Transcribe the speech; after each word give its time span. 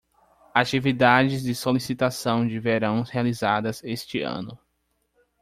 Atividades 0.55 1.43
de 1.43 1.53
solicitação 1.53 2.47
de 2.47 2.59
verão 2.59 3.03
realizadas 3.03 3.83
este 3.83 4.23
ano 4.23 4.57